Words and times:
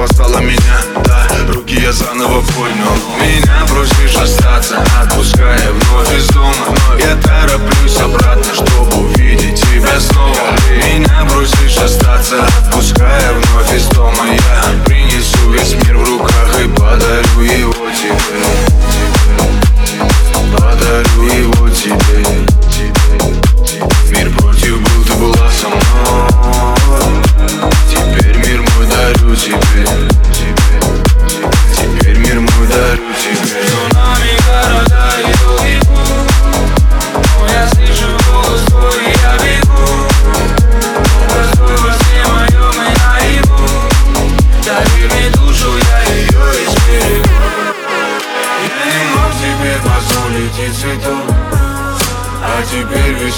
Твоя 0.00 0.38
вера 0.38 0.39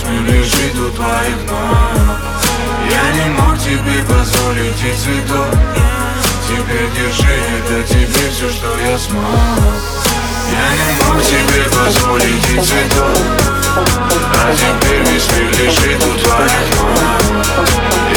мир 0.05 0.23
лежит 0.23 0.75
у 0.79 0.91
твоих 0.91 1.37
ног. 1.49 2.33
Я 2.91 3.13
не 3.13 3.31
мог 3.31 3.59
тебе 3.59 4.03
позволить 4.09 4.83
и 4.83 4.93
цветов 4.97 5.47
Теперь 6.49 6.91
держи, 6.97 7.39
это 7.59 7.89
тебе 7.89 8.31
все, 8.31 8.51
что 8.51 8.77
я 8.79 8.99
смог. 8.99 9.25
Я 10.51 10.67
не 10.79 10.93
мог 11.05 11.23
тебе 11.23 11.65
позволить 11.71 12.51
и 12.51 12.61
цветов 12.61 13.19
А 13.77 14.55
теперь 14.55 15.03
весь 15.05 15.31
мир 15.33 15.51
лежит 15.67 16.03
у 16.03 16.19
твоих 16.19 16.81
ног 16.81 18.12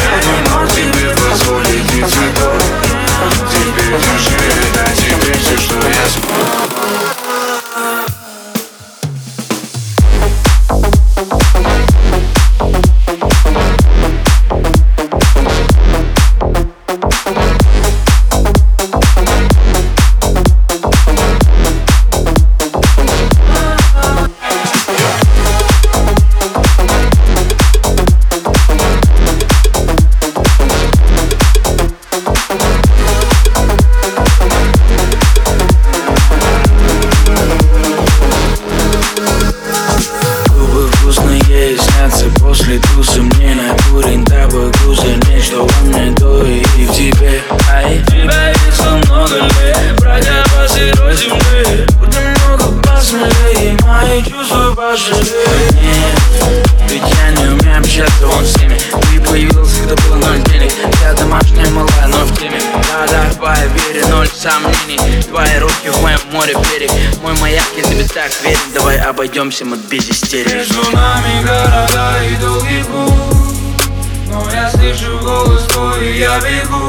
пожалеют 54.96 55.74
Нет, 55.82 56.90
ведь 56.90 57.04
я 57.04 57.32
не 57.32 57.48
умею 57.50 57.80
общаться 57.80 58.28
он 58.28 58.46
с 58.46 58.58
ними 58.58 58.78
Ты 58.78 59.22
появился, 59.30 59.80
когда 59.82 59.96
было 60.04 60.16
ноль 60.16 60.42
денег 60.44 60.72
Я 61.02 61.14
домашняя 61.14 61.70
малая, 61.72 62.08
но 62.08 62.20
в 62.20 62.38
теме 62.38 62.62
Да-да, 62.74 63.26
по 63.40 63.54
вере, 63.60 64.06
ноль 64.08 64.30
сомнений 64.30 65.22
Твои 65.24 65.60
руки 65.60 65.90
в 65.90 66.02
моем 66.02 66.20
море 66.32 66.56
берег 66.72 66.92
Мой 67.22 67.34
маяк, 67.42 67.66
я 67.76 67.84
тебе 67.84 68.06
так 68.06 68.32
верен 68.44 68.60
Давай 68.74 68.98
обойдемся 69.00 69.66
мы 69.66 69.78
без 69.90 70.10
истерик 70.10 70.54
Между 70.54 70.82
нами 70.92 71.44
города 71.44 72.14
и 72.24 72.36
долгий 72.38 72.84
путь 72.84 73.98
Но 74.30 74.50
я 74.54 74.72
слышу 74.72 75.20
голос 75.20 75.66
твой 75.66 76.08
и 76.08 76.20
я 76.20 76.40
бегу 76.40 76.86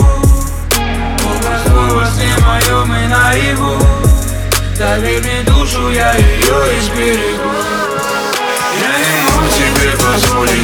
Образ 1.25 1.62
твой 1.65 1.91
во 1.91 2.06
сне 2.06 2.33
моем 2.38 2.94
и 2.94 3.09
наяву 3.09 3.78
Доверь 4.78 5.23
мне 5.23 5.43
душу, 5.43 5.91
я 5.91 6.12
ее 6.12 6.78
изберегу 6.78 7.66
тебе 10.21 10.56